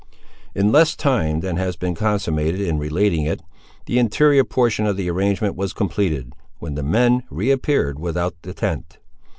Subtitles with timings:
[0.55, 3.43] In less time than has been consummated in relating it,
[3.85, 8.55] the interior portion of the arrangement was completed, when the men re appeared without the
[8.55, 8.97] tent.